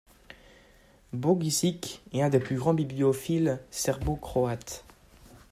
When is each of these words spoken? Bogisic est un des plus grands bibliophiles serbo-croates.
Bogisic 1.13 2.01
est 2.11 2.23
un 2.23 2.29
des 2.29 2.39
plus 2.39 2.55
grands 2.57 2.73
bibliophiles 2.73 3.59
serbo-croates. 3.69 4.83